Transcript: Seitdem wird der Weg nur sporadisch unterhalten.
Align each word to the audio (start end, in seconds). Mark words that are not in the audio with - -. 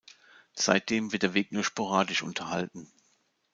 Seitdem 0.55 1.11
wird 1.11 1.21
der 1.21 1.35
Weg 1.35 1.51
nur 1.51 1.63
sporadisch 1.63 2.23
unterhalten. 2.23 2.91